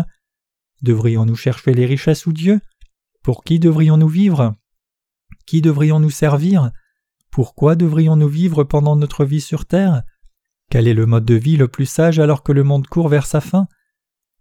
Devrions-nous 0.81 1.35
chercher 1.35 1.73
les 1.73 1.85
richesses 1.85 2.25
ou 2.25 2.33
Dieu? 2.33 2.59
Pour 3.23 3.43
qui 3.43 3.59
devrions-nous 3.59 4.07
vivre? 4.07 4.55
Qui 5.45 5.61
devrions-nous 5.61 6.09
servir? 6.09 6.71
Pourquoi 7.31 7.75
devrions-nous 7.75 8.27
vivre 8.27 8.63
pendant 8.63 8.95
notre 8.95 9.25
vie 9.25 9.41
sur 9.41 9.65
terre? 9.65 10.03
Quel 10.69 10.87
est 10.87 10.93
le 10.93 11.05
mode 11.05 11.25
de 11.25 11.35
vie 11.35 11.57
le 11.57 11.67
plus 11.67 11.85
sage 11.85 12.19
alors 12.19 12.43
que 12.43 12.51
le 12.51 12.63
monde 12.63 12.87
court 12.87 13.09
vers 13.09 13.25
sa 13.25 13.41
fin? 13.41 13.67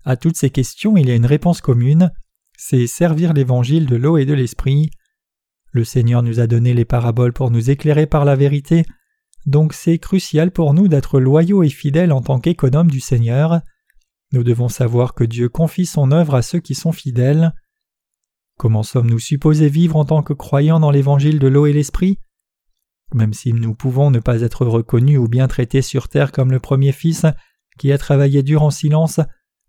À 0.05 0.17
toutes 0.17 0.37
ces 0.37 0.51
questions, 0.51 0.97
il 0.97 1.09
y 1.09 1.11
a 1.11 1.17
une 1.17 1.27
réponse 1.27 1.61
commune 1.61 2.13
c'est 2.61 2.89
servir 2.89 3.33
l'Évangile 3.33 3.87
de 3.87 3.95
l'eau 3.95 4.19
et 4.19 4.27
de 4.27 4.35
l'Esprit. 4.35 4.91
Le 5.71 5.85
Seigneur 5.85 6.25
nous 6.25 6.41
a 6.41 6.49
donné 6.49 6.75
les 6.75 6.85
paraboles 6.85 7.33
pour 7.33 7.53
nous 7.53 7.71
éclairer 7.71 8.07
par 8.07 8.25
la 8.25 8.35
vérité, 8.35 8.85
donc 9.49 9.73
c'est 9.73 9.99
crucial 9.99 10.51
pour 10.51 10.75
nous 10.75 10.89
d'être 10.89 11.19
loyaux 11.19 11.63
et 11.63 11.71
fidèles 11.71 12.13
en 12.13 12.21
tant 12.21 12.39
qu'économes 12.39 12.91
du 12.91 13.01
Seigneur. 13.01 13.63
Nous 14.33 14.45
devons 14.45 14.69
savoir 14.69 15.15
que 15.15 15.25
Dieu 15.25 15.49
confie 15.49 15.87
son 15.87 16.13
œuvre 16.13 16.35
à 16.35 16.43
ceux 16.43 16.61
qui 16.61 16.75
sont 16.75 16.93
fidèles. 16.93 17.55
Comment 18.59 18.83
sommes-nous 18.83 19.19
supposés 19.19 19.71
vivre 19.71 19.97
en 19.97 20.05
tant 20.05 20.23
que 20.23 20.35
croyants 20.35 20.81
dans 20.81 20.91
l'évangile 20.91 21.39
de 21.39 21.49
l'eau 21.49 21.65
et 21.65 21.73
l'esprit? 21.73 22.19
Même 23.15 23.33
si 23.33 23.55
nous 23.55 23.75
pouvons 23.75 24.11
ne 24.11 24.19
pas 24.19 24.43
être 24.43 24.67
reconnus 24.67 25.19
ou 25.19 25.29
bien 25.29 25.49
traités 25.49 25.81
sur 25.81 26.09
terre 26.09 26.31
comme 26.31 26.51
le 26.51 26.61
premier 26.61 26.93
fils 26.93 27.25
qui 27.79 27.91
a 27.91 27.97
travaillé 27.97 28.43
dur 28.43 28.63
en 28.63 28.71
silence, 28.71 29.19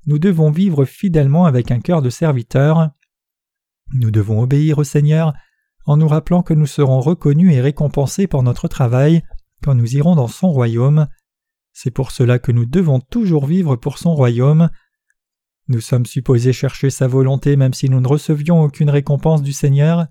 nous 0.08 0.20
devons 0.20 0.52
vivre 0.52 0.84
fidèlement 0.84 1.46
avec 1.46 1.72
un 1.72 1.80
cœur 1.80 2.02
de 2.02 2.10
serviteur. 2.10 2.90
Nous 3.94 4.12
devons 4.12 4.42
obéir 4.42 4.80
au 4.80 4.84
Seigneur 4.84 5.34
en 5.86 5.96
nous 5.96 6.08
rappelant 6.10 6.44
que 6.44 6.54
nous 6.54 6.66
serons 6.66 7.00
reconnus 7.00 7.54
et 7.54 7.62
récompensés 7.62 8.28
pour 8.28 8.44
notre 8.44 8.68
travail 8.68 9.24
quand 9.64 9.76
nous 9.76 9.96
irons 9.96 10.16
dans 10.16 10.28
son 10.28 10.52
royaume. 10.52 11.08
C'est 11.74 11.92
pour 11.92 12.12
cela 12.12 12.40
que 12.40 12.52
nous 12.52 12.66
devons 12.66 13.00
toujours 13.00 13.46
vivre 13.46 13.76
pour 13.76 13.98
son 13.98 14.14
royaume. 14.14 14.70
Nous 15.68 15.82
sommes 15.82 16.06
supposés 16.06 16.54
chercher 16.54 16.90
sa 16.90 17.08
volonté 17.08 17.56
même 17.56 17.74
si 17.74 17.90
nous 17.90 18.02
ne 18.02 18.08
recevions 18.08 18.62
aucune 18.64 18.90
récompense 18.90 19.42
du 19.44 19.54
Seigneur. 19.54 20.08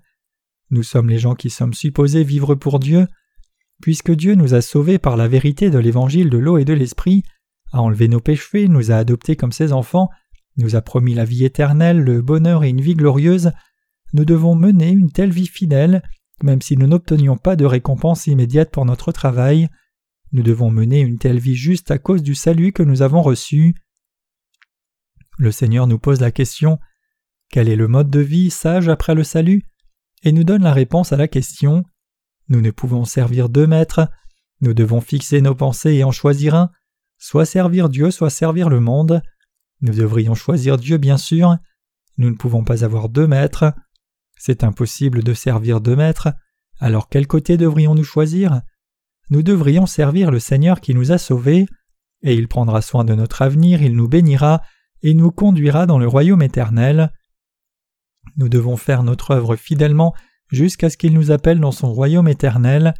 Nous 0.71 0.83
sommes 0.83 1.09
les 1.09 1.19
gens 1.19 1.35
qui 1.35 1.49
sommes 1.49 1.73
supposés 1.73 2.23
vivre 2.23 2.55
pour 2.55 2.79
Dieu. 2.79 3.07
Puisque 3.81 4.11
Dieu 4.11 4.35
nous 4.35 4.53
a 4.53 4.61
sauvés 4.61 4.99
par 4.99 5.17
la 5.17 5.27
vérité 5.27 5.69
de 5.69 5.79
l'évangile 5.79 6.29
de 6.29 6.37
l'eau 6.37 6.57
et 6.57 6.65
de 6.65 6.73
l'esprit, 6.73 7.23
a 7.71 7.81
enlevé 7.81 8.07
nos 8.07 8.19
péchés, 8.19 8.67
nous 8.67 8.91
a 8.91 8.95
adoptés 8.95 9.35
comme 9.35 9.51
ses 9.51 9.73
enfants, 9.73 10.09
nous 10.57 10.75
a 10.75 10.81
promis 10.81 11.13
la 11.13 11.25
vie 11.25 11.45
éternelle, 11.45 11.99
le 11.99 12.21
bonheur 12.21 12.63
et 12.63 12.69
une 12.69 12.81
vie 12.81 12.95
glorieuse, 12.95 13.51
nous 14.13 14.25
devons 14.25 14.55
mener 14.55 14.89
une 14.89 15.11
telle 15.11 15.31
vie 15.31 15.47
fidèle, 15.47 16.03
même 16.43 16.61
si 16.61 16.77
nous 16.77 16.87
n'obtenions 16.87 17.37
pas 17.37 17.55
de 17.55 17.65
récompense 17.65 18.27
immédiate 18.27 18.71
pour 18.71 18.85
notre 18.85 19.11
travail, 19.11 19.69
nous 20.31 20.43
devons 20.43 20.71
mener 20.71 20.99
une 20.99 21.17
telle 21.17 21.39
vie 21.39 21.55
juste 21.55 21.91
à 21.91 21.97
cause 21.97 22.21
du 22.21 22.35
salut 22.35 22.71
que 22.71 22.83
nous 22.83 23.01
avons 23.01 23.21
reçu. 23.21 23.75
Le 25.37 25.51
Seigneur 25.51 25.87
nous 25.87 25.99
pose 25.99 26.21
la 26.21 26.31
question 26.31 26.79
Quel 27.49 27.69
est 27.69 27.75
le 27.75 27.87
mode 27.87 28.09
de 28.09 28.19
vie 28.19 28.49
sage 28.49 28.89
après 28.89 29.15
le 29.15 29.23
salut? 29.23 29.63
Et 30.23 30.31
nous 30.31 30.43
donne 30.43 30.63
la 30.63 30.73
réponse 30.73 31.13
à 31.13 31.17
la 31.17 31.27
question. 31.27 31.83
Nous 32.49 32.61
ne 32.61 32.71
pouvons 32.71 33.05
servir 33.05 33.49
deux 33.49 33.67
maîtres, 33.67 34.09
nous 34.61 34.73
devons 34.73 35.01
fixer 35.01 35.41
nos 35.41 35.55
pensées 35.55 35.93
et 35.93 36.03
en 36.03 36.11
choisir 36.11 36.55
un, 36.55 36.71
soit 37.17 37.45
servir 37.45 37.89
Dieu, 37.89 38.11
soit 38.11 38.29
servir 38.29 38.69
le 38.69 38.79
monde. 38.79 39.21
Nous 39.81 39.93
devrions 39.93 40.35
choisir 40.35 40.77
Dieu, 40.77 40.97
bien 40.97 41.17
sûr. 41.17 41.57
Nous 42.17 42.29
ne 42.29 42.35
pouvons 42.35 42.63
pas 42.63 42.83
avoir 42.83 43.07
deux 43.07 43.27
maîtres. 43.27 43.73
C'est 44.39 44.63
impossible 44.63 45.21
de 45.21 45.33
servir 45.33 45.81
deux 45.81 45.97
maîtres. 45.97 46.29
Alors 46.79 47.09
quel 47.09 47.27
côté 47.27 47.57
devrions-nous 47.57 48.05
choisir? 48.05 48.61
Nous 49.29 49.43
devrions 49.43 49.85
servir 49.85 50.31
le 50.31 50.39
Seigneur 50.39 50.79
qui 50.79 50.95
nous 50.95 51.11
a 51.11 51.17
sauvés, 51.17 51.65
et 52.23 52.33
il 52.33 52.47
prendra 52.47 52.81
soin 52.81 53.03
de 53.03 53.13
notre 53.13 53.41
avenir, 53.41 53.81
il 53.83 53.95
nous 53.95 54.07
bénira, 54.07 54.61
et 55.03 55.13
nous 55.13 55.29
conduira 55.29 55.85
dans 55.85 55.99
le 55.99 56.07
royaume 56.07 56.41
éternel. 56.41 57.11
Nous 58.37 58.47
devons 58.47 58.77
faire 58.77 59.03
notre 59.03 59.31
œuvre 59.31 59.57
fidèlement 59.57 60.15
jusqu'à 60.47 60.89
ce 60.89 60.97
qu'il 60.97 61.13
nous 61.13 61.31
appelle 61.31 61.59
dans 61.59 61.73
son 61.73 61.93
royaume 61.93 62.29
éternel. 62.29 62.93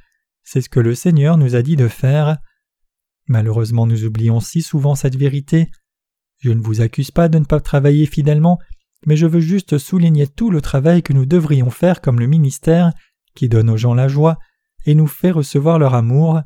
C'est 0.44 0.62
ce 0.62 0.70
que 0.70 0.82
le 0.82 0.94
Seigneur 0.94 1.38
nous 1.38 1.56
a 1.56 1.62
dit 1.62 1.78
de 1.78 1.88
faire. 1.88 2.38
Malheureusement 3.28 3.88
nous 3.88 4.04
oublions 4.04 4.42
si 4.42 4.62
souvent 4.62 4.96
cette 4.96 5.16
vérité. 5.16 5.72
Je 6.40 6.52
ne 6.52 6.62
vous 6.62 6.82
accuse 6.82 7.12
pas 7.12 7.30
de 7.30 7.40
ne 7.40 7.46
pas 7.46 7.62
travailler 7.62 8.06
fidèlement, 8.06 8.60
mais 9.06 9.16
je 9.16 9.28
veux 9.28 9.40
juste 9.40 9.78
souligner 9.78 10.28
tout 10.28 10.52
le 10.52 10.62
travail 10.62 11.04
que 11.04 11.14
nous 11.14 11.26
devrions 11.26 11.70
faire 11.70 12.02
comme 12.02 12.20
le 12.20 12.28
ministère, 12.28 12.92
qui 13.36 13.50
donne 13.50 13.70
aux 13.70 13.78
gens 13.78 13.94
la 13.94 14.08
joie 14.08 14.38
et 14.86 14.96
nous 14.96 15.08
fait 15.08 15.32
recevoir 15.32 15.80
leur 15.80 15.94
amour. 15.94 16.42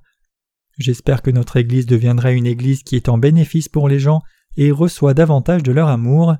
J'espère 0.77 1.21
que 1.21 1.31
notre 1.31 1.57
Église 1.57 1.85
deviendra 1.85 2.31
une 2.31 2.45
Église 2.45 2.83
qui 2.83 2.95
est 2.95 3.09
en 3.09 3.17
bénéfice 3.17 3.69
pour 3.69 3.87
les 3.87 3.99
gens 3.99 4.21
et 4.57 4.71
reçoit 4.71 5.13
davantage 5.13 5.63
de 5.63 5.71
leur 5.71 5.87
amour. 5.87 6.35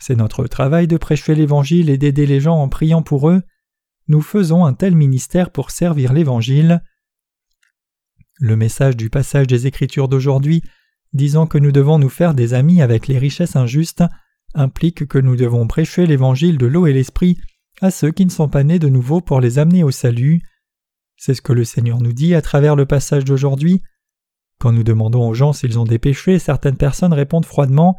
C'est 0.00 0.16
notre 0.16 0.46
travail 0.46 0.86
de 0.86 0.96
prêcher 0.96 1.34
l'Évangile 1.34 1.90
et 1.90 1.98
d'aider 1.98 2.26
les 2.26 2.40
gens 2.40 2.56
en 2.56 2.68
priant 2.68 3.02
pour 3.02 3.30
eux. 3.30 3.42
Nous 4.08 4.20
faisons 4.20 4.64
un 4.64 4.74
tel 4.74 4.94
ministère 4.94 5.50
pour 5.50 5.70
servir 5.70 6.12
l'Évangile. 6.12 6.82
Le 8.38 8.56
message 8.56 8.96
du 8.96 9.08
passage 9.08 9.46
des 9.46 9.66
Écritures 9.66 10.08
d'aujourd'hui, 10.08 10.62
disant 11.12 11.46
que 11.46 11.58
nous 11.58 11.72
devons 11.72 11.98
nous 11.98 12.08
faire 12.08 12.34
des 12.34 12.52
amis 12.52 12.82
avec 12.82 13.06
les 13.06 13.18
richesses 13.18 13.56
injustes, 13.56 14.04
implique 14.54 15.06
que 15.06 15.18
nous 15.18 15.36
devons 15.36 15.66
prêcher 15.66 16.06
l'Évangile 16.06 16.58
de 16.58 16.66
l'eau 16.66 16.86
et 16.86 16.92
l'Esprit 16.92 17.38
à 17.80 17.90
ceux 17.90 18.12
qui 18.12 18.24
ne 18.24 18.30
sont 18.30 18.48
pas 18.48 18.64
nés 18.64 18.78
de 18.78 18.88
nouveau 18.88 19.20
pour 19.20 19.40
les 19.40 19.58
amener 19.58 19.82
au 19.82 19.90
salut. 19.90 20.42
C'est 21.16 21.34
ce 21.34 21.42
que 21.42 21.52
le 21.52 21.64
Seigneur 21.64 22.00
nous 22.00 22.12
dit 22.12 22.34
à 22.34 22.42
travers 22.42 22.76
le 22.76 22.86
passage 22.86 23.24
d'aujourd'hui. 23.24 23.82
Quand 24.58 24.72
nous 24.72 24.84
demandons 24.84 25.28
aux 25.28 25.34
gens 25.34 25.52
s'ils 25.52 25.78
ont 25.78 25.84
des 25.84 25.98
péchés, 25.98 26.38
certaines 26.38 26.76
personnes 26.76 27.12
répondent 27.12 27.46
froidement 27.46 27.96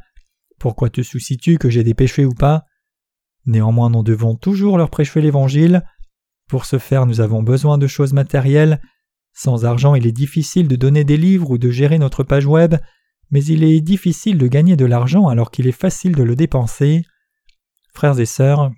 Pourquoi 0.60 0.90
te 0.90 1.02
soucies-tu 1.02 1.58
que 1.58 1.70
j'ai 1.70 1.84
des 1.84 1.94
péchés 1.94 2.26
ou 2.26 2.34
pas? 2.34 2.66
Néanmoins, 3.46 3.90
nous 3.90 4.04
devons 4.04 4.36
toujours 4.36 4.78
leur 4.78 4.90
prêcher 4.90 5.22
l'Évangile. 5.22 5.84
Pour 6.50 6.66
ce 6.66 6.80
faire, 6.80 7.06
nous 7.06 7.22
avons 7.22 7.44
besoin 7.44 7.78
de 7.78 7.88
choses 7.88 8.14
matérielles. 8.14 8.82
Sans 9.34 9.66
argent, 9.66 9.96
il 9.96 10.08
est 10.08 10.12
difficile 10.12 10.68
de 10.68 10.76
donner 10.76 11.04
des 11.04 11.18
livres 11.18 11.52
ou 11.52 11.58
de 11.58 11.70
gérer 11.70 12.00
notre 12.00 12.24
page 12.24 12.46
web, 12.46 12.76
mais 13.32 13.44
il 13.44 13.64
est 13.64 13.82
difficile 13.82 14.38
de 14.38 14.48
gagner 14.48 14.76
de 14.76 14.86
l'argent 14.86 15.28
alors 15.28 15.52
qu'il 15.52 15.68
est 15.68 15.72
facile 15.72 16.16
de 16.16 16.24
le 16.24 16.36
dépenser. 16.36 17.04
Frères 17.94 18.20
et 18.20 18.26
sœurs, 18.26 18.72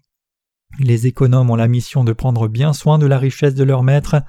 les 0.80 1.08
économes 1.08 1.50
ont 1.50 1.56
la 1.56 1.68
mission 1.68 2.04
de 2.04 2.14
prendre 2.14 2.48
bien 2.48 2.74
soin 2.74 3.00
de 3.00 3.06
la 3.06 3.18
richesse 3.18 3.56
de 3.56 3.64
leur 3.64 3.84
maître 3.84 4.22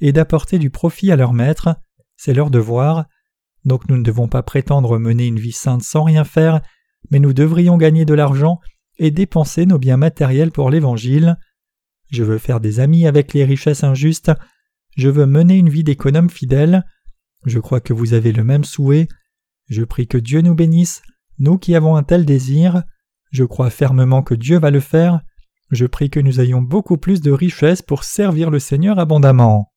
et 0.00 0.12
d'apporter 0.12 0.58
du 0.58 0.70
profit 0.70 1.10
à 1.10 1.16
leur 1.16 1.32
maître, 1.32 1.76
c'est 2.16 2.34
leur 2.34 2.50
devoir. 2.50 3.06
Donc 3.64 3.88
nous 3.88 3.96
ne 3.96 4.02
devons 4.02 4.28
pas 4.28 4.42
prétendre 4.42 4.98
mener 4.98 5.26
une 5.26 5.40
vie 5.40 5.52
sainte 5.52 5.82
sans 5.82 6.04
rien 6.04 6.24
faire, 6.24 6.60
mais 7.10 7.18
nous 7.18 7.32
devrions 7.32 7.76
gagner 7.76 8.04
de 8.04 8.14
l'argent 8.14 8.60
et 8.98 9.10
dépenser 9.10 9.66
nos 9.66 9.78
biens 9.78 9.96
matériels 9.96 10.52
pour 10.52 10.70
l'Évangile. 10.70 11.36
Je 12.10 12.22
veux 12.22 12.38
faire 12.38 12.60
des 12.60 12.78
amis 12.78 13.06
avec 13.06 13.34
les 13.34 13.44
richesses 13.44 13.84
injustes, 13.84 14.30
je 14.96 15.10
veux 15.10 15.26
mener 15.26 15.56
une 15.56 15.68
vie 15.68 15.84
d'économe 15.84 16.30
fidèle. 16.30 16.84
Je 17.44 17.58
crois 17.58 17.80
que 17.80 17.92
vous 17.92 18.14
avez 18.14 18.32
le 18.32 18.44
même 18.44 18.64
souhait. 18.64 19.08
Je 19.68 19.82
prie 19.82 20.06
que 20.06 20.18
Dieu 20.18 20.40
nous 20.40 20.54
bénisse, 20.54 21.02
nous 21.38 21.58
qui 21.58 21.74
avons 21.74 21.96
un 21.96 22.02
tel 22.02 22.24
désir. 22.24 22.82
Je 23.30 23.44
crois 23.44 23.70
fermement 23.70 24.22
que 24.22 24.34
Dieu 24.34 24.58
va 24.58 24.70
le 24.70 24.80
faire. 24.80 25.20
Je 25.70 25.86
prie 25.86 26.10
que 26.10 26.20
nous 26.20 26.40
ayons 26.40 26.62
beaucoup 26.62 26.96
plus 26.96 27.20
de 27.20 27.32
richesses 27.32 27.82
pour 27.82 28.04
servir 28.04 28.50
le 28.50 28.60
Seigneur 28.60 28.98
abondamment. 28.98 29.72